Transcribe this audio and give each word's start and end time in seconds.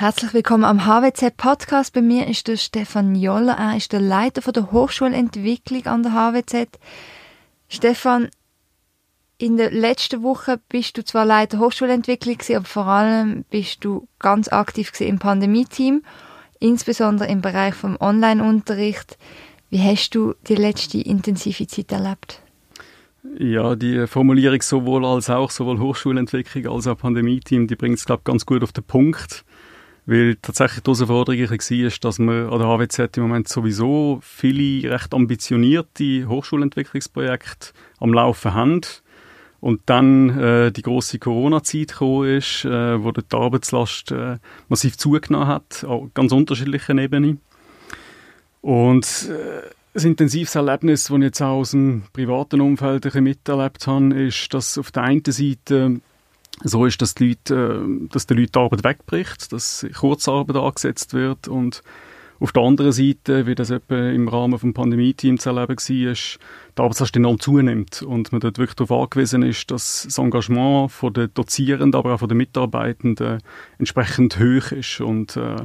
Herzlich 0.00 0.32
willkommen 0.32 0.64
am 0.64 0.86
HWZ 0.86 1.36
Podcast. 1.36 1.92
Bei 1.92 2.00
mir 2.00 2.26
ist 2.26 2.48
der 2.48 2.56
Stefan 2.56 3.14
Joller. 3.14 3.58
Er 3.58 3.76
ist 3.76 3.92
der 3.92 4.00
Leiter 4.00 4.40
von 4.40 4.54
der 4.54 4.72
Hochschulentwicklung 4.72 5.84
an 5.84 6.02
der 6.02 6.12
HWZ. 6.12 6.78
Stefan, 7.68 8.30
in 9.36 9.58
der 9.58 9.70
letzten 9.70 10.22
Woche 10.22 10.58
bist 10.70 10.96
du 10.96 11.04
zwar 11.04 11.26
Leiter 11.26 11.58
Hochschulentwicklung, 11.58 12.38
aber 12.56 12.64
vor 12.64 12.86
allem 12.86 13.44
bist 13.50 13.84
du 13.84 14.08
ganz 14.18 14.48
aktiv 14.48 14.90
im 15.02 15.18
Pandemie-Team, 15.18 16.02
insbesondere 16.60 17.28
im 17.28 17.42
Bereich 17.42 17.74
vom 17.74 17.98
Online-Unterricht. 18.00 19.18
Wie 19.68 19.82
hast 19.82 20.14
du 20.14 20.32
die 20.48 20.54
letzte 20.54 20.98
intensive 20.98 21.66
Zeit 21.66 21.92
erlebt? 21.92 22.40
Ja, 23.38 23.76
die 23.76 24.06
Formulierung 24.06 24.62
sowohl 24.62 25.04
als 25.04 25.28
auch, 25.28 25.50
sowohl 25.50 25.78
Hochschulentwicklung 25.78 26.74
als 26.74 26.86
auch 26.86 26.96
Pandemie-Team, 26.96 27.66
die 27.66 27.76
bringt 27.76 27.98
es, 27.98 28.06
glaube 28.06 28.20
ich, 28.20 28.24
ganz 28.24 28.46
gut 28.46 28.62
auf 28.62 28.72
den 28.72 28.84
Punkt. 28.84 29.44
Weil 30.06 30.36
tatsächlich 30.40 30.82
die 30.82 30.90
Herausforderung 30.90 31.40
war, 31.40 31.90
dass 32.00 32.18
wir 32.18 32.52
an 32.52 32.58
der 32.58 32.68
HWZ 32.68 33.16
im 33.16 33.22
Moment 33.24 33.48
sowieso 33.48 34.20
viele 34.22 34.90
recht 34.90 35.14
ambitionierte 35.14 36.26
Hochschulentwicklungsprojekte 36.26 37.68
am 37.98 38.14
Laufen 38.14 38.54
haben. 38.54 38.80
Und 39.60 39.82
dann 39.86 40.38
äh, 40.38 40.72
die 40.72 40.82
große 40.82 41.18
Corona-Zeit 41.18 42.00
ist, 42.00 42.64
äh, 42.64 43.04
wo 43.04 43.12
die 43.12 43.22
Arbeitslast 43.30 44.10
äh, 44.10 44.38
massiv 44.68 44.96
zugenommen 44.96 45.48
hat, 45.48 45.84
auf 45.84 46.08
ganz 46.14 46.32
unterschiedlichen 46.32 46.96
Ebenen. 46.98 47.40
Und 48.62 49.28
äh, 49.28 49.68
ein 49.94 50.06
intensives 50.06 50.54
Erlebnis, 50.54 51.04
das 51.04 51.16
ich 51.16 51.22
jetzt 51.22 51.42
auch 51.42 51.58
aus 51.58 51.72
dem 51.72 52.04
privaten 52.12 52.60
Umfeld 52.60 53.12
miterlebt 53.14 53.86
habe, 53.86 54.14
ist, 54.14 54.54
dass 54.54 54.78
auf 54.78 54.92
der 54.92 55.02
einen 55.02 55.22
Seite 55.26 56.00
so 56.62 56.86
ist, 56.86 57.00
dass, 57.02 57.14
die 57.14 57.30
Leute, 57.30 57.84
äh, 57.84 58.08
dass 58.08 58.26
den 58.26 58.38
Leuten 58.38 58.52
die 58.52 58.58
Arbeit 58.58 58.84
wegbricht, 58.84 59.52
dass 59.52 59.86
Kurzarbeit 59.94 60.56
angesetzt 60.56 61.14
wird 61.14 61.48
und 61.48 61.82
auf 62.40 62.52
der 62.52 62.62
anderen 62.62 62.92
Seite, 62.92 63.46
wie 63.46 63.54
das 63.54 63.68
etwa 63.68 64.08
im 64.08 64.26
Rahmen 64.26 64.58
des 64.58 64.72
Pandemie-Teams 64.72 65.42
zu 65.42 65.50
erleben 65.50 65.76
war, 65.76 66.14
die 66.16 66.82
Arbeitslast 66.82 67.16
enorm 67.16 67.38
zunimmt 67.38 68.00
und 68.00 68.32
man 68.32 68.40
dort 68.40 68.56
wirklich 68.56 68.76
darauf 68.76 69.02
angewiesen 69.02 69.42
ist, 69.42 69.70
dass 69.70 70.04
das 70.04 70.16
Engagement 70.16 70.90
von 70.90 71.12
den 71.12 71.32
Dozierenden, 71.34 71.94
aber 71.94 72.14
auch 72.14 72.20
von 72.20 72.30
den 72.30 72.38
Mitarbeitenden 72.38 73.42
entsprechend 73.78 74.38
hoch 74.38 74.72
ist 74.72 75.02
und 75.02 75.36
äh, 75.36 75.56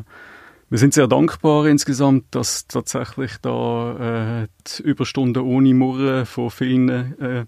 wir 0.75 0.79
sind 0.79 0.93
sehr 0.93 1.07
dankbar 1.07 1.67
insgesamt, 1.67 2.25
dass 2.31 2.67
tatsächlich 2.67 3.31
da 3.41 4.41
äh, 4.41 4.47
die 4.67 4.83
Überstunden 4.83 5.41
ohne 5.41 5.73
Murren 5.73 6.25
von 6.25 6.49
vielen 6.51 6.89
äh, 6.89 7.45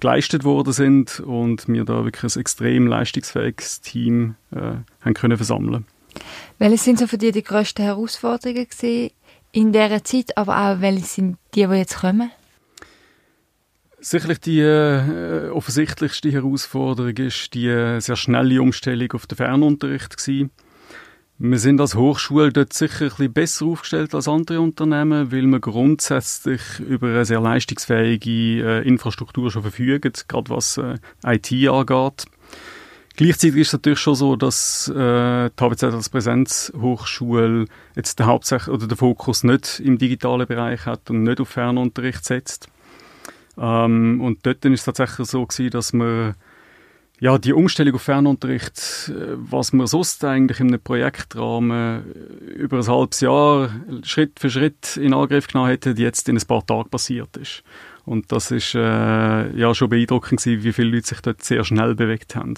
geleistet 0.00 0.42
worden 0.42 0.72
sind 0.72 1.20
und 1.20 1.68
wir 1.68 1.84
da 1.84 2.04
wirklich 2.04 2.34
ein 2.34 2.40
extrem 2.40 2.88
leistungsfähiges 2.88 3.80
Team 3.80 4.34
äh, 4.50 4.72
haben 5.02 5.14
können 5.14 5.36
versammeln. 5.36 5.84
Welche 6.58 6.78
sind 6.78 6.98
so 6.98 7.06
für 7.06 7.16
dich 7.16 7.30
die 7.30 7.44
grössten 7.44 7.84
Herausforderungen 7.84 8.66
gewesen 8.68 9.12
in 9.52 9.72
dieser 9.72 10.02
Zeit, 10.02 10.36
aber 10.36 10.58
auch 10.58 10.80
welche 10.80 11.06
sind 11.06 11.36
die, 11.54 11.68
die 11.68 11.74
jetzt 11.74 12.00
kommen? 12.00 12.32
Sicherlich 14.00 14.40
die 14.40 14.58
äh, 14.58 15.48
offensichtlichste 15.50 16.32
Herausforderung 16.32 17.16
ist 17.18 17.54
die 17.54 17.68
äh, 17.68 18.00
sehr 18.00 18.16
schnelle 18.16 18.60
Umstellung 18.60 19.12
auf 19.12 19.28
den 19.28 19.36
Fernunterricht 19.36 20.16
gewesen. 20.16 20.50
Wir 21.46 21.58
sind 21.58 21.78
als 21.78 21.94
Hochschule 21.94 22.52
dort 22.52 22.72
sicher 22.72 23.04
ein 23.04 23.08
bisschen 23.10 23.32
besser 23.34 23.66
aufgestellt 23.66 24.14
als 24.14 24.28
andere 24.28 24.62
Unternehmen, 24.62 25.30
weil 25.30 25.42
wir 25.42 25.60
grundsätzlich 25.60 26.62
über 26.80 27.08
eine 27.08 27.26
sehr 27.26 27.38
leistungsfähige 27.38 28.30
äh, 28.30 28.88
Infrastruktur 28.88 29.50
schon 29.50 29.60
verfügen, 29.60 30.10
gerade 30.26 30.48
was 30.48 30.78
äh, 30.78 30.96
IT 31.22 31.52
angeht. 31.68 32.24
Gleichzeitig 33.16 33.56
ist 33.56 33.66
es 33.66 33.72
natürlich 33.74 33.98
schon 33.98 34.14
so, 34.14 34.36
dass 34.36 34.88
äh, 34.88 35.50
die 35.50 35.62
HWZ 35.62 35.82
als 35.84 36.08
Präsenzhochschule 36.08 37.66
jetzt 37.94 38.20
den 38.20 38.24
Hauptsächlich 38.24 38.74
oder 38.74 38.86
den 38.86 38.96
Fokus 38.96 39.44
nicht 39.44 39.80
im 39.80 39.98
digitalen 39.98 40.46
Bereich 40.46 40.86
hat 40.86 41.10
und 41.10 41.24
nicht 41.24 41.42
auf 41.42 41.50
Fernunterricht 41.50 42.24
setzt. 42.24 42.68
Ähm, 43.58 44.22
und 44.22 44.46
dort 44.46 44.64
ist 44.64 44.80
es 44.80 44.84
tatsächlich 44.86 45.28
so 45.28 45.44
gewesen, 45.44 45.70
dass 45.72 45.92
wir 45.92 46.36
ja, 47.20 47.38
die 47.38 47.52
Umstellung 47.52 47.94
auf 47.94 48.02
Fernunterricht, 48.02 49.10
äh, 49.10 49.36
was 49.36 49.72
man 49.72 49.86
sonst 49.86 50.24
eigentlich 50.24 50.60
in 50.60 50.68
einem 50.68 50.80
Projektrahmen 50.80 52.04
äh, 52.04 52.50
über 52.54 52.78
ein 52.78 52.86
halbes 52.86 53.20
Jahr 53.20 53.70
Schritt 54.02 54.40
für 54.40 54.50
Schritt 54.50 54.96
in 54.96 55.14
Angriff 55.14 55.46
genommen 55.46 55.70
hätte, 55.70 55.90
jetzt 55.90 56.28
in 56.28 56.36
ein 56.36 56.46
paar 56.46 56.66
Tagen 56.66 56.90
passiert 56.90 57.36
ist. 57.36 57.62
Und 58.04 58.32
das 58.32 58.50
ist 58.50 58.74
äh, 58.74 59.56
ja 59.56 59.74
schon 59.74 59.88
beeindruckend 59.88 60.42
gewesen, 60.42 60.64
wie 60.64 60.72
viele 60.72 60.90
Leute 60.90 61.08
sich 61.08 61.20
dort 61.20 61.42
sehr 61.42 61.64
schnell 61.64 61.94
bewegt 61.94 62.36
haben. 62.36 62.54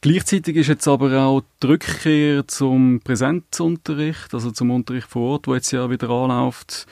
Gleichzeitig 0.00 0.56
ist 0.56 0.68
jetzt 0.68 0.86
aber 0.86 1.18
auch 1.18 1.42
die 1.62 1.66
Rückkehr 1.66 2.46
zum 2.46 3.00
Präsenzunterricht, 3.02 4.34
also 4.34 4.50
zum 4.50 4.70
Unterricht 4.70 5.08
vor 5.08 5.32
Ort, 5.32 5.46
wo 5.46 5.54
jetzt 5.54 5.70
ja 5.70 5.88
wieder 5.88 6.10
anläuft, 6.10 6.86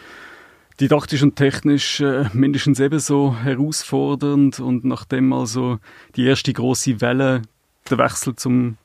didaktisch 0.81 1.23
und 1.23 1.37
technisch 1.37 2.01
äh, 2.01 2.29
mindestens 2.33 2.81
ebenso 2.81 3.37
herausfordernd 3.37 4.61
und 4.61 4.85
nachdem 4.85 5.33
also 5.33 5.79
die 6.17 6.25
erste 6.25 6.53
große 6.53 7.01
Welle, 7.01 7.43
der 7.91 7.99
Wechsel 7.99 8.37
zum 8.37 8.77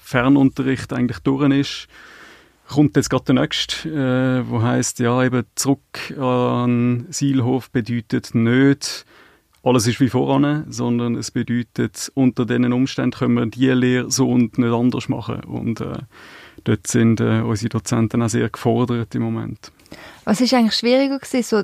Fernunterricht 0.00 0.92
eigentlich 0.92 1.18
durch 1.20 1.50
ist, 1.52 1.88
kommt 2.68 2.96
jetzt 2.96 3.10
gerade 3.10 3.24
der 3.24 3.34
nächste, 3.36 3.88
äh, 3.88 4.50
wo 4.50 4.62
heißt 4.62 4.98
ja 4.98 5.22
eben 5.22 5.44
zurück 5.54 6.18
an 6.18 7.06
Sielhof 7.10 7.70
bedeutet 7.70 8.34
nicht 8.34 9.04
alles 9.66 9.88
ist 9.88 9.98
wie 9.98 10.08
voran, 10.08 10.64
sondern 10.68 11.16
es 11.16 11.32
bedeutet 11.32 12.12
unter 12.14 12.46
diesen 12.46 12.72
Umständen 12.72 13.18
können 13.18 13.34
wir 13.34 13.46
die 13.46 13.66
Lehre 13.66 14.08
so 14.08 14.30
und 14.30 14.58
nicht 14.58 14.72
anders 14.72 15.08
machen 15.08 15.40
und 15.40 15.80
äh, 15.80 15.98
dort 16.62 16.86
sind 16.86 17.20
äh, 17.20 17.40
unsere 17.40 17.70
Dozenten 17.70 18.22
auch 18.22 18.28
sehr 18.28 18.48
gefordert 18.48 19.12
im 19.16 19.22
Moment. 19.22 19.72
Was 20.24 20.40
ist 20.40 20.54
eigentlich 20.54 20.74
schwieriger 20.74 21.18
gewesen, 21.18 21.42
so, 21.42 21.62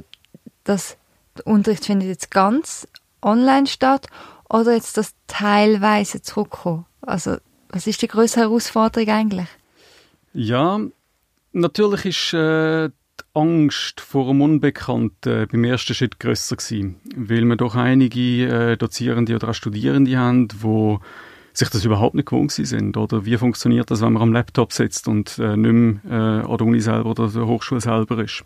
dass 0.64 0.96
der 1.36 1.46
Unterricht 1.46 1.84
findet 1.84 2.08
jetzt 2.08 2.30
ganz 2.30 2.86
online 3.22 3.66
statt 3.66 4.06
oder 4.48 4.74
jetzt 4.74 4.96
das 4.96 5.14
teilweise 5.26 6.22
zurückkommen? 6.22 6.86
Also, 7.00 7.36
was 7.70 7.86
ist 7.86 8.02
die 8.02 8.08
größte 8.08 8.40
Herausforderung 8.40 9.08
eigentlich? 9.08 9.48
Ja, 10.34 10.80
natürlich 11.52 12.04
ist 12.06 12.34
äh, 12.34 12.88
die 12.88 13.24
Angst 13.34 14.00
vor 14.00 14.26
dem 14.26 14.40
Unbekannten 14.40 15.48
beim 15.50 15.64
ersten 15.64 15.94
Schritt 15.94 16.20
grösser 16.20 16.56
gewesen, 16.56 17.00
weil 17.16 17.44
wir 17.44 17.56
doch 17.56 17.74
einige 17.74 18.46
äh, 18.72 18.76
Dozierende 18.76 19.34
oder 19.34 19.54
Studierende 19.54 20.16
haben, 20.16 20.48
die 20.48 20.98
sich 21.52 21.68
das 21.68 21.84
überhaupt 21.84 22.14
nicht 22.14 22.28
gewohnt 22.28 22.52
sind. 22.52 22.96
Oder 22.96 23.24
wie 23.24 23.36
funktioniert 23.36 23.90
das, 23.90 24.00
wenn 24.00 24.14
man 24.14 24.22
am 24.22 24.32
Laptop 24.32 24.72
sitzt 24.72 25.08
und 25.08 25.38
äh, 25.38 25.56
nicht 25.56 25.72
mehr 25.72 26.42
äh, 26.44 26.50
an 26.50 26.56
der 26.56 26.66
Uni 26.66 26.80
selber 26.80 27.10
oder 27.10 27.28
der 27.28 27.46
Hochschule 27.46 27.80
selber 27.80 28.22
ist. 28.22 28.44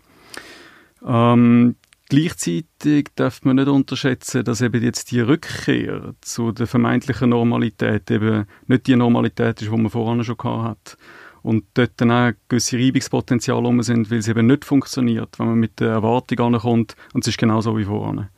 Ähm, 1.05 1.75
gleichzeitig 2.09 3.09
darf 3.15 3.43
man 3.43 3.57
nicht 3.57 3.67
unterschätzen, 3.67 4.43
dass 4.43 4.61
eben 4.61 4.83
jetzt 4.83 5.11
die 5.11 5.21
Rückkehr 5.21 6.13
zu 6.21 6.51
der 6.51 6.67
vermeintlichen 6.67 7.29
Normalität 7.29 8.09
eben 8.11 8.45
nicht 8.67 8.87
die 8.87 8.95
Normalität 8.95 9.61
ist, 9.61 9.71
die 9.71 9.77
man 9.77 9.89
vorher 9.89 10.23
schon 10.23 10.63
hat. 10.63 10.97
Und 11.43 11.63
dort 11.75 11.91
dann 11.97 12.11
auch 12.11 12.31
gewisse 12.49 12.77
Reibungspotenziale 12.77 13.61
rum 13.61 13.81
sind, 13.81 14.11
weil 14.11 14.17
es 14.17 14.27
eben 14.27 14.47
nicht 14.47 14.65
funktioniert, 14.65 15.39
wenn 15.39 15.47
man 15.47 15.59
mit 15.59 15.79
der 15.79 15.91
Erwartung 15.91 16.55
ankommt 16.55 16.95
und 17.13 17.23
es 17.23 17.29
ist 17.29 17.37
genauso 17.37 17.77
wie 17.77 17.85
vorher 17.85 18.29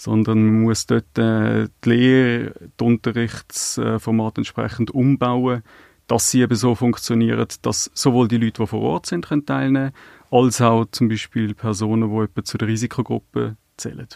sondern 0.00 0.42
man 0.42 0.62
muss 0.62 0.86
dort 0.86 1.18
äh, 1.18 1.68
die 1.84 1.88
Lehre, 1.90 2.54
die 2.80 2.84
Unterrichtsformate 2.84 4.40
entsprechend 4.40 4.90
umbauen, 4.92 5.62
dass 6.06 6.30
sie 6.30 6.40
eben 6.40 6.56
so 6.56 6.74
funktionieren, 6.74 7.46
dass 7.60 7.90
sowohl 7.92 8.26
die 8.26 8.38
Leute, 8.38 8.62
die 8.62 8.66
vor 8.66 8.80
Ort 8.80 9.06
sind, 9.06 9.28
können 9.28 9.44
teilnehmen 9.44 9.92
als 10.30 10.62
auch 10.62 10.86
zum 10.90 11.08
Beispiel 11.08 11.54
Personen, 11.54 12.10
die 12.10 12.24
etwa 12.24 12.42
zu 12.42 12.56
der 12.56 12.68
Risikogruppe 12.68 13.56
zählen. 13.76 14.08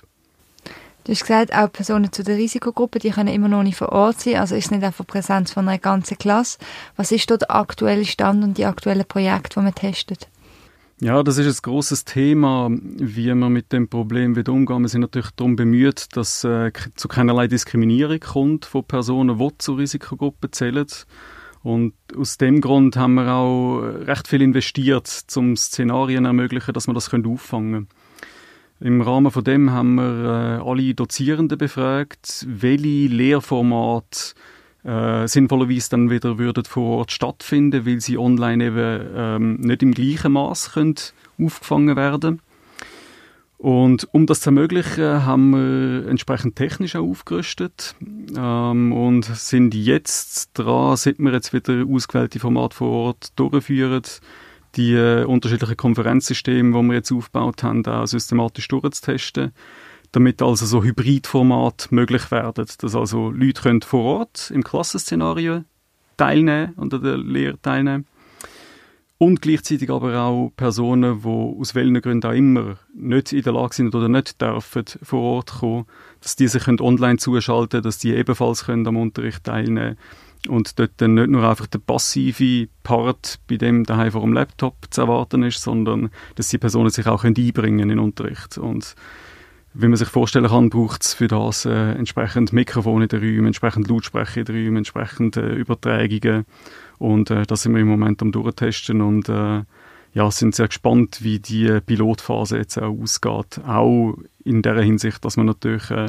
Du 1.05 1.13
hast 1.13 1.21
gesagt, 1.21 1.55
auch 1.55 1.71
Personen 1.71 2.11
zu 2.11 2.25
der 2.25 2.39
Risikogruppe, 2.39 2.99
die 2.99 3.11
können 3.11 3.29
immer 3.29 3.49
noch 3.49 3.63
nicht 3.63 3.77
vor 3.77 3.91
Ort 3.91 4.21
sein, 4.21 4.37
also 4.37 4.55
ist 4.55 4.71
nicht 4.71 4.83
einfach 4.83 5.07
Präsenz 5.07 5.53
von 5.53 5.69
einer 5.69 5.79
ganzen 5.79 6.17
Klasse. 6.17 6.57
Was 6.97 7.13
ist 7.13 7.31
dort 7.31 7.43
der 7.43 7.55
aktuelle 7.55 8.07
Stand 8.07 8.43
und 8.43 8.57
die 8.57 8.65
aktuellen 8.65 9.05
Projekte, 9.05 9.61
die 9.61 9.65
man 9.65 9.75
testet? 9.75 10.29
Ja, 11.01 11.25
das 11.25 11.39
ist 11.39 11.59
ein 11.59 11.63
großes 11.63 12.05
Thema, 12.05 12.71
wie 12.71 13.35
man 13.35 13.53
mit 13.53 13.73
dem 13.73 13.89
Problem 13.89 14.37
wieder 14.37 14.53
umgehen. 14.53 14.83
Wir 14.83 14.89
sind 14.89 15.01
natürlich 15.01 15.31
darum 15.33 15.57
bemüht, 15.57 16.17
dass 16.17 16.45
äh, 16.45 16.71
zu 16.95 17.09
keinerlei 17.09 17.49
Diskriminierung 17.49 18.21
kommt 18.21 18.65
von 18.65 18.85
Personen, 18.85 19.39
die 19.39 19.49
zur 19.59 19.79
Risikogruppe 19.79 20.53
zählen. 20.53 20.87
Und 21.65 21.95
aus 22.17 22.39
dem 22.39 22.61
Grund 22.61 22.97
haben 22.97 23.15
wir 23.15 23.33
auch 23.33 23.81
recht 23.81 24.29
viel 24.29 24.43
investiert, 24.43 25.25
um 25.35 25.57
Szenarien 25.57 26.27
ermöglichen, 26.27 26.73
dass 26.73 26.87
wir 26.87 26.95
das 26.95 27.13
auffangen 27.13 27.73
können. 27.73 27.89
Im 28.81 29.01
Rahmen 29.01 29.33
von 29.33 29.43
dem 29.43 29.73
haben 29.73 29.95
wir 29.97 30.61
äh, 30.63 30.69
alle 30.69 30.95
Dozierenden 30.95 31.59
befragt, 31.59 32.47
welche 32.49 33.09
Lehrformate 33.09 34.35
äh, 34.85 35.27
sinnvollerweise 35.27 35.91
dann 35.91 36.11
wieder 36.11 36.39
würden 36.39 36.65
vor 36.65 36.99
Ort 36.99 37.13
stattfinden, 37.13 37.87
weil 37.87 38.01
sie 38.01 38.19
online 38.19 38.65
eben 38.67 39.07
ähm, 39.15 39.57
nicht 39.57 39.83
im 39.83 39.93
gleichen 39.93 40.33
Maß 40.33 40.73
aufgefangen 41.39 41.97
werden. 41.97 42.41
Und 43.65 44.07
um 44.13 44.27
das 44.27 44.41
zu 44.41 44.51
ermöglichen, 44.51 45.25
haben 45.25 45.51
wir 45.53 46.07
entsprechend 46.09 46.57
technisch 46.57 46.97
auch 46.97 47.09
aufgerüstet. 47.09 47.95
Ähm, 48.37 48.93
und 48.93 49.25
sind 49.25 49.75
jetzt 49.75 50.51
dran, 50.53 50.97
seit 50.97 51.19
wir 51.19 51.33
jetzt 51.33 51.55
wieder 51.55 51.85
ausgewählte 51.89 52.41
Formate 52.41 52.77
vor 52.77 52.91
Ort 52.91 53.33
durchführen, 53.37 54.03
die 54.77 54.93
äh, 54.93 55.25
unterschiedlichen 55.25 55.79
Konferenzsysteme, 55.79 56.79
die 56.79 56.89
wir 56.89 56.95
jetzt 56.95 57.11
aufgebaut 57.11 57.63
haben, 57.63 57.87
auch 57.87 58.07
systematisch 58.07 58.69
durchzutesten, 58.69 59.53
damit 60.15 60.43
also 60.43 60.65
so 60.65 60.83
Hybridformat 60.83 61.89
möglich 61.91 62.31
werden, 62.31 62.67
dass 62.79 62.95
also 62.95 63.31
Leute 63.31 63.63
können 63.63 63.83
vor 63.83 64.05
Ort 64.19 64.51
im 64.53 64.63
Klassenszenario 64.63 65.65
teilnehmen 66.17 66.75
und 66.77 66.95
an 66.95 67.03
der 67.03 67.19
Lehre 67.19 67.61
teilnehmen 67.61 68.07
und 69.19 69.43
gleichzeitig 69.43 69.91
aber 69.91 70.21
auch 70.21 70.53
Personen, 70.57 71.23
die 71.23 71.29
aus 71.29 71.75
welchen 71.75 72.01
Gründen 72.01 72.27
auch 72.29 72.35
immer 72.35 72.77
nicht 72.95 73.33
in 73.33 73.43
der 73.43 73.53
Lage 73.53 73.75
sind 73.75 73.95
oder 73.95 74.09
nicht 74.09 74.41
dürfen 74.41 74.85
vor 75.03 75.21
Ort 75.21 75.53
kommen, 75.61 75.87
dass 76.21 76.37
die 76.37 76.49
sich 76.49 76.67
online 76.69 77.19
zuschalten 77.19 77.71
können, 77.71 77.83
dass 77.83 77.99
die 77.99 78.15
ebenfalls 78.15 78.67
können 78.67 78.87
am 78.87 78.97
Unterricht 78.97 79.45
teilnehmen 79.45 79.97
und 80.49 80.79
dort 80.79 80.93
dann 80.99 81.15
nicht 81.15 81.29
nur 81.29 81.49
einfach 81.49 81.67
der 81.67 81.79
passive 81.79 82.69
Part 82.83 83.41
bei 83.49 83.57
dem 83.57 83.85
daheim 83.85 84.13
vor 84.13 84.21
dem 84.21 84.33
Laptop 84.33 84.77
zu 84.91 85.01
erwarten 85.01 85.43
ist, 85.43 85.63
sondern 85.63 86.11
dass 86.35 86.49
die 86.49 86.59
Personen 86.59 86.91
sich 86.91 87.07
auch 87.07 87.25
einbringen 87.25 87.79
in 87.81 87.89
den 87.89 87.99
Unterricht. 87.99 88.59
Und 88.59 88.95
wie 89.75 89.89
man 89.89 89.97
sich 89.97 90.09
vorstellen 90.09 90.47
kann, 90.47 90.71
braucht 90.71 91.03
es 91.03 91.15
für 91.15 91.29
das 91.29 91.65
äh, 91.65 91.93
entsprechend 91.93 92.53
Mikrofone 92.53 93.05
in 93.05 93.09
den 93.09 93.21
Räumen, 93.21 93.47
entsprechend 93.47 93.89
Lautsprecher 93.89 94.41
in 94.41 94.45
den 94.47 94.57
Räumen, 94.57 94.77
entsprechend 94.79 95.37
äh, 95.37 95.53
Übertragungen 95.53 96.47
und 96.99 97.31
äh, 97.31 97.43
das 97.43 97.63
sind 97.63 97.75
wir 97.75 97.81
im 97.81 97.89
Moment 97.89 98.23
am 98.23 98.31
durchtesten 98.31 99.01
und 99.01 99.29
äh, 99.29 99.63
ja, 100.13 100.31
sind 100.31 100.55
sehr 100.55 100.69
gespannt, 100.69 101.19
wie 101.23 101.41
die 101.41 101.81
Pilotphase 101.85 102.57
jetzt 102.59 102.79
auch 102.79 102.97
ausgeht. 103.03 103.61
Auch 103.67 104.15
in 104.45 104.63
der 104.63 104.81
Hinsicht, 104.81 105.25
dass 105.25 105.37
man 105.37 105.47
natürlich 105.47 105.91
äh, 105.91 106.09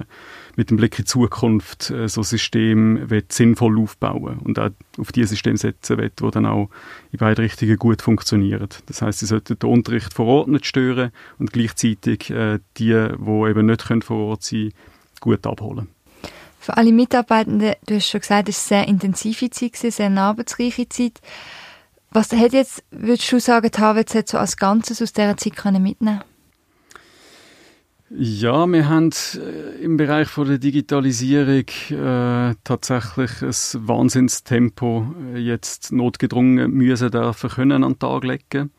mit 0.56 0.70
dem 0.70 0.78
Blick 0.78 1.00
in 1.00 1.06
die 1.06 1.10
Zukunft 1.10 1.90
äh, 1.90 2.08
so 2.08 2.22
ein 2.22 2.26
System 2.26 3.10
wird 3.10 3.32
sinnvoll 3.32 3.80
aufbauen 3.80 4.40
und 4.40 4.60
auch 4.60 4.70
auf 4.98 5.12
dieses 5.12 5.32
System 5.32 5.58
setzen 5.58 5.98
wird, 5.98 6.22
wo 6.22 6.30
dann 6.30 6.46
auch 6.46 6.70
in 7.12 7.20
beide 7.20 7.42
Richtungen 7.42 7.78
gut 7.78 8.02
funktioniert. 8.02 8.84
Das 8.88 9.02
heißt, 9.02 9.20
sie 9.20 9.26
sollten 9.26 9.58
den 9.58 9.70
Unterricht 9.70 10.14
vor 10.14 10.26
Ort 10.28 10.48
nicht 10.50 10.66
stören 10.66 11.12
und 11.40 11.54
gleichzeitig 11.54 12.30
äh, 12.30 12.60
die, 12.78 12.94
die 12.94 13.50
eben 13.50 13.66
nicht 13.66 13.88
können 13.88 14.02
vor 14.02 14.18
Ort 14.18 14.44
sein 14.44 14.72
gut 15.22 15.48
abholen. 15.48 15.88
Für 16.60 16.78
alle 16.78 16.92
Mitarbeitenden, 16.92 17.74
du 17.86 17.96
hast 17.96 18.10
schon 18.10 18.22
gesagt, 18.22 18.50
es 18.50 18.70
war 18.70 18.80
eine 18.80 18.86
sehr 18.86 18.94
intensive 18.94 19.50
Zeit, 19.50 19.76
sehr 19.76 20.08
eine 20.08 20.22
arbeitsreiche 20.22 20.90
Zeit. 20.90 21.22
Was 22.12 22.32
hat 22.32 22.54
jetzt, 22.54 22.84
würdest 22.92 23.32
du 23.32 23.40
sagen, 23.40 23.70
die 23.72 23.80
HWZ 23.80 24.30
so 24.30 24.38
als 24.38 24.58
Ganzes 24.58 25.02
aus 25.02 25.14
dieser 25.14 25.38
Zeit 25.38 25.56
können 25.56 25.84
mitnehmen 25.84 26.22
ja, 28.12 28.68
wir 28.68 28.88
haben 28.88 29.10
äh, 29.36 29.84
im 29.84 29.98
Bereich 29.98 30.28
von 30.28 30.48
der 30.48 30.60
Digitalisierung 30.60 31.66
äh, 31.90 32.56
tatsächlich 32.64 33.42
ein 33.42 33.88
Wahnsinnstempo 33.88 35.08
äh, 35.34 35.40
jetzt 35.40 35.92
notgedrungen 35.92 36.72
müssen 36.72 37.10
dürfen 37.10 37.50
können 37.50 37.84
an 37.84 37.94
den 37.94 38.00
Tag 38.00 38.24
legen. 38.24 38.72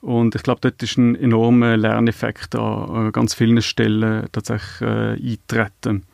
Und 0.00 0.34
ich 0.34 0.42
glaube, 0.42 0.60
dort 0.60 0.82
ist 0.82 0.96
ein 0.96 1.14
enormer 1.16 1.76
Lerneffekt 1.76 2.54
an 2.54 3.12
ganz 3.12 3.34
vielen 3.34 3.62
Stellen 3.62 4.26
tatsächlich 4.32 4.88
äh, 4.88 5.12
eintreten. 5.14 6.04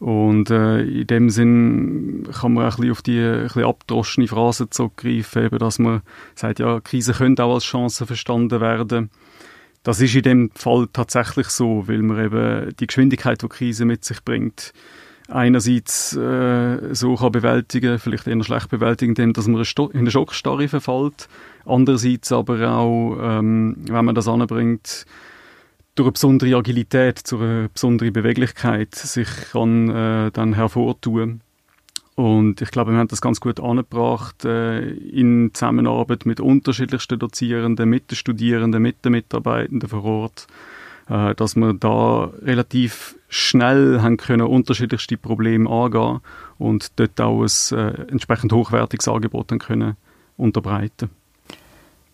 Und 0.00 0.50
äh, 0.50 0.82
in 0.82 1.06
dem 1.06 1.30
Sinn 1.30 2.28
kann 2.32 2.54
man 2.54 2.66
auch 2.66 2.78
ein 2.78 2.90
auf 2.90 3.00
die 3.02 3.20
ein 3.20 3.44
bisschen 3.44 3.64
abgedroschene 3.64 4.28
Phrase 4.28 4.68
zurückgreifen, 4.68 5.46
eben, 5.46 5.58
dass 5.58 5.78
man 5.78 6.02
sagt, 6.34 6.58
ja, 6.58 6.80
Krisen 6.80 7.14
können 7.14 7.38
auch 7.38 7.54
als 7.54 7.64
Chance 7.64 8.06
verstanden 8.06 8.60
werden. 8.60 9.10
Das 9.84 10.00
ist 10.00 10.14
in 10.14 10.22
dem 10.22 10.50
Fall 10.54 10.88
tatsächlich 10.92 11.48
so, 11.48 11.86
weil 11.86 12.02
man 12.02 12.24
eben 12.24 12.74
die 12.80 12.86
Geschwindigkeit, 12.86 13.42
die 13.42 13.48
Krise 13.48 13.84
mit 13.84 14.02
sich 14.02 14.24
bringt, 14.24 14.72
einerseits 15.28 16.16
äh, 16.16 16.94
so 16.94 17.16
kann 17.16 17.32
bewältigen, 17.32 17.98
vielleicht 17.98 18.26
eher 18.26 18.42
schlecht 18.42 18.70
bewältigen, 18.70 19.10
indem 19.10 19.34
dass 19.34 19.46
man 19.46 19.62
in 19.62 19.98
eine 20.00 20.10
Schockstarre 20.10 20.68
verfällt, 20.68 21.28
andererseits 21.66 22.32
aber 22.32 22.70
auch, 22.70 23.18
ähm, 23.20 23.76
wenn 23.86 24.04
man 24.06 24.14
das 24.14 24.26
anbringt, 24.26 25.04
durch 25.96 26.06
eine 26.06 26.12
besondere 26.12 26.56
Agilität, 26.56 27.30
durch 27.30 27.42
eine 27.42 27.68
besondere 27.68 28.10
Beweglichkeit 28.10 28.94
sich 28.94 29.28
kann 29.52 29.90
äh, 29.90 30.30
dann 30.32 30.54
hervortun. 30.54 31.42
Und 32.16 32.60
ich 32.60 32.70
glaube, 32.70 32.92
wir 32.92 32.98
haben 32.98 33.08
das 33.08 33.20
ganz 33.20 33.40
gut 33.40 33.58
angebracht 33.58 34.44
äh, 34.44 34.88
in 34.88 35.50
Zusammenarbeit 35.52 36.26
mit 36.26 36.38
unterschiedlichsten 36.38 37.18
Dozierenden, 37.18 37.88
mit 37.88 38.10
den 38.10 38.16
Studierenden, 38.16 38.80
mit 38.80 39.04
den 39.04 39.12
Mitarbeitenden 39.12 39.88
vor 39.88 40.04
Ort, 40.04 40.46
äh, 41.08 41.34
dass 41.34 41.56
wir 41.56 41.74
da 41.74 42.30
relativ 42.42 43.16
schnell 43.28 44.00
haben 44.00 44.16
können 44.16 44.46
unterschiedlichste 44.46 45.16
Probleme 45.16 45.68
angehen 45.68 46.20
und 46.58 46.92
dort 47.00 47.20
auch 47.20 47.42
ein 47.42 47.78
äh, 47.78 48.10
entsprechend 48.12 48.52
hochwertiges 48.52 49.08
Angebot 49.08 49.50
dann 49.50 49.58
können 49.58 49.96
unterbreiten. 50.36 51.10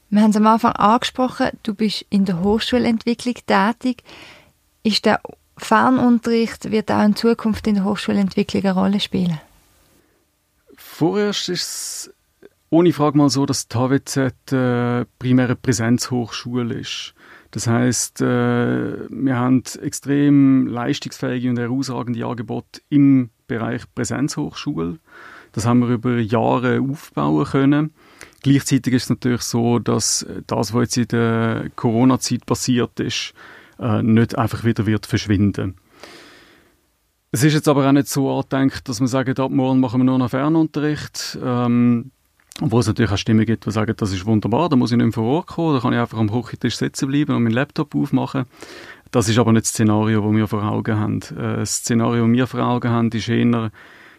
Wir 0.09 0.23
haben 0.23 0.31
es 0.31 0.37
am 0.37 0.47
Anfang 0.47 0.73
angesprochen, 0.73 1.51
du 1.63 1.75
bist 1.75 2.07
in 2.09 2.25
der 2.25 2.43
Hochschulentwicklung 2.43 3.35
tätig. 3.47 4.03
Ist 4.83 5.05
der 5.05 5.21
Fernunterricht 5.59 6.71
wird 6.71 6.91
auch 6.91 7.05
in 7.05 7.15
Zukunft 7.15 7.67
in 7.67 7.75
der 7.75 7.85
Hochschulentwicklung 7.85 8.65
eine 8.65 8.75
Rolle 8.75 8.99
spielen? 8.99 9.39
Vorerst 11.01 11.49
ist 11.49 11.63
es 11.63 12.15
ohne 12.69 12.93
Frage 12.93 13.17
mal 13.17 13.31
so, 13.31 13.47
dass 13.47 13.69
die 13.69 13.75
HWZ 13.75 14.53
äh, 14.53 15.07
primäre 15.19 15.57
Präsenzhochschule 15.57 16.75
ist. 16.75 17.15
Das 17.53 17.67
heißt, 17.67 18.21
äh, 18.21 19.09
wir 19.09 19.35
haben 19.35 19.63
extrem 19.81 20.67
leistungsfähige 20.67 21.49
und 21.49 21.59
herausragende 21.59 22.27
Angebote 22.27 22.83
im 22.91 23.31
Bereich 23.47 23.85
Präsenzhochschule. 23.95 24.99
Das 25.53 25.65
haben 25.65 25.81
wir 25.81 25.89
über 25.89 26.19
Jahre 26.19 26.83
aufbauen 26.83 27.47
können. 27.47 27.95
Gleichzeitig 28.43 28.93
ist 28.93 29.05
es 29.05 29.09
natürlich 29.09 29.41
so, 29.41 29.79
dass 29.79 30.27
das, 30.47 30.75
was 30.75 30.83
jetzt 30.83 30.97
in 30.99 31.09
der 31.19 31.71
Corona-Zeit 31.77 32.45
passiert 32.45 33.01
ist, 33.01 33.33
äh, 33.79 34.03
nicht 34.03 34.37
einfach 34.37 34.65
wieder 34.65 34.85
wird 34.85 35.07
verschwinden. 35.07 35.77
Es 37.33 37.45
ist 37.45 37.55
jetzt 37.55 37.69
aber 37.69 37.87
auch 37.87 37.93
nicht 37.93 38.09
so 38.09 38.31
angedenkt, 38.31 38.89
dass 38.89 38.99
man 38.99 39.07
sagt, 39.07 39.39
ab 39.39 39.53
morgen 39.53 39.79
machen 39.79 40.01
wir 40.01 40.05
nur 40.05 40.19
noch 40.19 40.31
Fernunterricht. 40.31 41.39
Ähm, 41.43 42.11
wo 42.61 42.81
es 42.81 42.87
natürlich 42.87 43.11
auch 43.11 43.17
Stimmen 43.17 43.47
gibt, 43.47 43.65
die 43.65 43.71
sagen, 43.71 43.95
das 43.97 44.13
ist 44.13 44.27
wunderbar, 44.27 44.69
da 44.69 44.77
muss 44.77 44.91
ich 44.91 44.97
nicht 44.99 45.07
mehr 45.07 45.13
vor 45.13 45.25
Ort 45.25 45.47
kommen, 45.47 45.75
da 45.75 45.81
kann 45.81 45.93
ich 45.93 45.99
einfach 45.99 46.19
am 46.19 46.31
Küchentisch 46.31 46.77
sitzen 46.77 47.09
bleiben 47.09 47.35
und 47.35 47.45
meinen 47.45 47.55
Laptop 47.55 47.95
aufmachen. 47.95 48.45
Das 49.13 49.29
ist 49.29 49.39
aber 49.39 49.53
nicht 49.53 49.65
das 49.65 49.71
Szenario, 49.71 50.21
das 50.21 50.37
wir 50.37 50.47
vor 50.47 50.63
Augen 50.65 50.99
haben. 50.99 51.21
Äh, 51.37 51.59
das 51.59 51.77
Szenario, 51.77 52.27
das 52.27 52.33
wir 52.37 52.47
vor 52.47 52.61
Augen 52.61 52.91
haben, 52.91 53.11
ist 53.11 53.29
eher, 53.29 53.71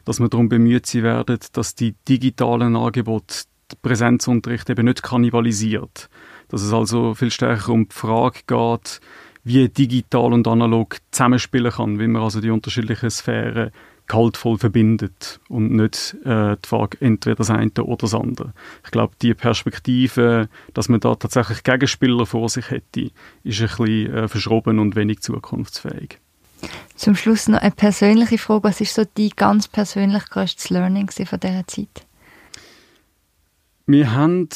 dass 0.05 0.19
wir 0.19 0.29
darum 0.29 0.49
bemüht 0.49 0.85
sein 0.85 1.03
werden, 1.03 1.37
dass 1.53 1.75
die 1.75 1.95
digitalen 2.07 2.75
Angebote 2.75 3.43
Präsenzunterricht 3.81 4.69
eben 4.69 4.85
nicht 4.85 5.03
kannibalisiert. 5.03 6.09
Dass 6.49 6.61
es 6.61 6.73
also 6.73 7.13
viel 7.13 7.31
stärker 7.31 7.71
um 7.71 7.87
die 7.87 7.95
Frage 7.95 8.39
geht, 8.47 9.01
wie 9.43 9.69
digital 9.69 10.33
und 10.33 10.47
analog 10.47 10.97
zusammenspielen 11.11 11.71
kann, 11.71 11.99
wie 11.99 12.07
man 12.07 12.21
also 12.21 12.41
die 12.41 12.49
unterschiedlichen 12.49 13.09
Sphären 13.09 13.71
kaltvoll 14.07 14.57
verbindet 14.57 15.39
und 15.47 15.71
nicht 15.71 16.17
äh, 16.25 16.57
die 16.57 16.67
Frage 16.67 16.97
entweder 16.99 17.35
das 17.35 17.49
eine 17.49 17.71
oder 17.81 17.95
das 17.95 18.13
andere. 18.13 18.53
Ich 18.83 18.91
glaube, 18.91 19.13
die 19.21 19.33
Perspektive, 19.33 20.49
dass 20.73 20.89
man 20.89 20.99
da 20.99 21.15
tatsächlich 21.15 21.63
Gegenspieler 21.63 22.25
vor 22.25 22.49
sich 22.49 22.69
hätte, 22.71 23.11
ist 23.43 23.61
ein 23.61 23.67
bisschen 23.67 24.13
äh, 24.13 24.27
verschroben 24.27 24.79
und 24.79 24.97
wenig 24.97 25.21
zukunftsfähig. 25.21 26.19
Zum 26.95 27.15
Schluss 27.15 27.47
noch 27.47 27.59
eine 27.59 27.71
persönliche 27.71 28.37
Frage. 28.37 28.65
Was 28.65 28.81
ist 28.81 28.93
so 28.93 29.03
die 29.17 29.29
ganz 29.29 29.67
persönlich 29.67 30.25
größte 30.29 30.73
Learning 30.73 31.09
von 31.09 31.39
dieser 31.39 31.65
Zeit? 31.67 32.05
Wir 33.87 34.13
haben 34.13 34.49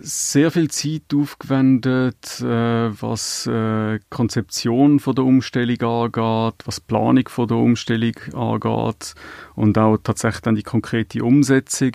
sehr 0.00 0.50
viel 0.50 0.70
Zeit 0.70 1.12
aufgewendet, 1.14 2.40
äh, 2.40 2.44
was 2.44 3.46
äh, 3.46 3.98
Konzeption 4.10 5.00
von 5.00 5.14
der 5.14 5.24
Umstellung 5.24 5.80
angeht, 5.82 6.62
was 6.64 6.80
Planung 6.80 7.28
von 7.28 7.48
der 7.48 7.56
Umstellung 7.56 8.14
angeht 8.32 9.14
und 9.54 9.76
auch 9.76 9.98
tatsächlich 9.98 10.42
dann 10.42 10.54
die 10.54 10.62
konkrete 10.62 11.24
Umsetzung. 11.24 11.92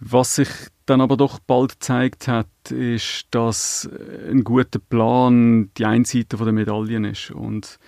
Was 0.00 0.36
sich 0.36 0.48
dann 0.86 1.00
aber 1.00 1.16
doch 1.16 1.38
bald 1.38 1.72
gezeigt 1.72 2.28
hat, 2.28 2.48
ist, 2.70 3.26
dass 3.30 3.88
ein 4.30 4.44
guter 4.44 4.78
Plan 4.78 5.70
die 5.76 5.84
eine 5.84 6.04
Seite 6.04 6.36
der 6.36 6.52
Medaillen 6.52 7.04
ist 7.04 7.30
und 7.30 7.78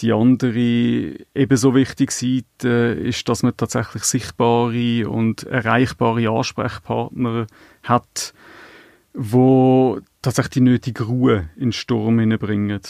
die 0.00 0.12
andere 0.12 1.16
ebenso 1.34 1.74
wichtige 1.74 2.12
Seite 2.12 2.68
ist, 2.68 3.28
dass 3.28 3.42
man 3.42 3.56
tatsächlich 3.56 4.04
sichtbare 4.04 5.08
und 5.08 5.44
erreichbare 5.44 6.28
Ansprechpartner 6.28 7.46
hat, 7.82 8.32
wo 9.14 10.00
tatsächlich 10.22 10.54
die 10.54 10.60
nötige 10.60 11.04
Ruhe 11.04 11.50
in 11.56 11.68
den 11.68 11.72
Sturm 11.72 12.18
hineinbringen. 12.18 12.80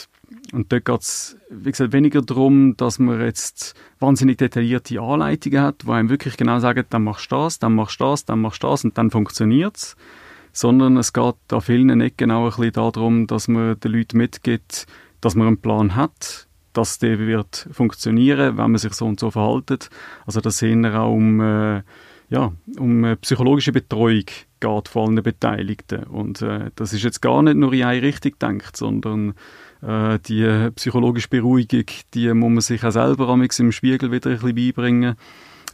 Und 0.51 0.71
dort 0.71 0.85
geht 0.85 1.01
es, 1.01 1.37
wie 1.49 1.71
gesagt, 1.71 1.93
weniger 1.93 2.21
darum, 2.21 2.75
dass 2.77 2.99
man 2.99 3.21
jetzt 3.21 3.75
wahnsinnig 3.99 4.37
detaillierte 4.37 5.01
Anleitungen 5.01 5.61
hat, 5.61 5.85
wo 5.85 5.91
einem 5.91 6.09
wirklich 6.09 6.37
genau 6.37 6.59
sagen, 6.59 6.85
dann 6.89 7.03
machst 7.03 7.31
du 7.31 7.35
das, 7.35 7.59
dann 7.59 7.73
machst 7.73 7.99
du 7.99 8.05
das, 8.05 8.25
dann 8.25 8.41
machst 8.41 8.63
du 8.63 8.67
das 8.67 8.83
und 8.83 8.97
dann 8.97 9.09
funktioniert 9.09 9.77
es. 9.77 9.95
Sondern 10.51 10.97
es 10.97 11.13
geht 11.13 11.35
an 11.51 11.61
vielen 11.61 12.01
Ecken 12.01 12.31
auch 12.31 12.45
ein 12.45 12.49
bisschen 12.49 12.73
darum, 12.73 13.27
dass 13.27 13.47
man 13.47 13.79
den 13.79 13.91
Leuten 13.91 14.17
mitgibt, 14.17 14.87
dass 15.21 15.35
man 15.35 15.47
einen 15.47 15.61
Plan 15.61 15.95
hat, 15.95 16.48
dass 16.73 16.99
der 16.99 17.19
wird 17.19 17.67
funktionieren, 17.71 18.57
wenn 18.57 18.71
man 18.71 18.77
sich 18.77 18.93
so 18.93 19.05
und 19.05 19.19
so 19.19 19.31
verhaltet. 19.31 19.89
Also 20.25 20.41
dass 20.41 20.55
es 20.55 20.61
eher 20.61 21.01
auch 21.01 21.13
um, 21.13 21.41
äh, 21.41 21.81
ja, 22.29 22.51
um 22.77 23.03
äh, 23.03 23.15
psychologische 23.17 23.71
Betreuung 23.71 24.25
geht 24.59 24.87
von 24.87 25.09
allen 25.09 25.23
Beteiligten. 25.23 26.03
Und 26.03 26.41
äh, 26.41 26.71
das 26.75 26.93
ist 26.93 27.03
jetzt 27.03 27.21
gar 27.21 27.41
nicht 27.41 27.57
nur 27.57 27.73
in 27.73 27.83
eine 27.83 28.01
Richtung 28.01 28.33
gedacht, 28.33 28.77
sondern 28.77 29.33
äh, 29.81 30.19
die 30.19 30.69
psychologische 30.75 31.29
Beruhigung, 31.29 31.85
die 32.13 32.33
muss 32.33 32.49
man 32.49 32.61
sich 32.61 32.83
auch 32.83 32.91
selber 32.91 33.33
im 33.33 33.71
Spiegel 33.71 34.11
wieder 34.11 34.29
ein 34.29 34.39
bisschen 34.39 34.55
beibringen. 34.55 35.15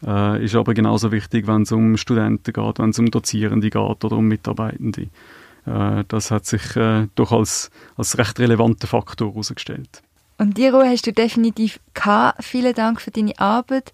Äh, 0.05 0.43
ist 0.43 0.55
aber 0.55 0.73
genauso 0.73 1.11
wichtig, 1.11 1.47
wenn 1.47 1.63
es 1.63 1.71
um 1.71 1.97
Studenten 1.97 2.53
geht, 2.53 2.79
wenn 2.79 2.89
es 2.89 2.99
um 2.99 3.09
Dozierende 3.09 3.69
geht 3.69 4.03
oder 4.03 4.17
um 4.17 4.27
Mitarbeitende. 4.27 5.09
Äh, 5.65 6.03
das 6.07 6.31
hat 6.31 6.45
sich 6.45 6.75
äh, 6.75 7.07
doch 7.15 7.31
als, 7.31 7.71
als 7.95 8.17
recht 8.17 8.39
relevanter 8.39 8.87
Faktor 8.87 9.29
herausgestellt. 9.29 10.03
Und 10.37 10.57
die 10.57 10.67
Ruhe 10.67 10.89
hast 10.89 11.07
du 11.07 11.13
definitiv 11.13 11.79
gehabt. 11.93 12.43
Vielen 12.43 12.73
Dank 12.73 12.99
für 13.01 13.11
deine 13.11 13.37
Arbeit. 13.39 13.93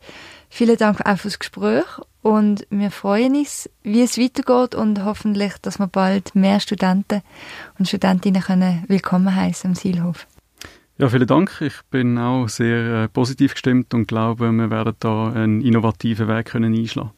Vielen 0.50 0.78
Dank 0.78 1.06
auch 1.06 1.18
fürs 1.18 1.40
Gespräch. 1.40 1.86
Und 2.22 2.68
wir 2.70 2.92
freuen 2.92 3.36
uns, 3.36 3.70
wie 3.84 4.02
es 4.02 4.18
weitergeht 4.18 4.76
und 4.76 5.04
hoffentlich, 5.04 5.54
dass 5.62 5.80
wir 5.80 5.88
bald 5.88 6.36
mehr 6.36 6.60
Studenten 6.60 7.22
und 7.80 7.88
Studentinnen 7.88 8.42
können 8.42 8.84
willkommen 8.88 9.36
heißen 9.36 9.72
am 9.72 9.76
Sielhof. 9.76 10.28
Ja, 10.98 11.10
vielen 11.10 11.28
Dank. 11.28 11.62
Ich 11.62 11.82
bin 11.90 12.20
auch 12.20 12.48
sehr 12.48 13.04
äh, 13.04 13.08
positiv 13.08 13.54
gestimmt 13.54 13.94
und 13.94 14.08
glaube, 14.08 14.52
wir 14.52 14.70
werden 14.70 14.94
da 15.00 15.30
einen 15.30 15.62
innovativen 15.62 16.28
Weg 16.28 16.48
können 16.48 16.76
einschlagen 16.76 17.12